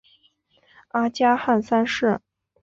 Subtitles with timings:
[0.87, 2.19] 阿加汗三世。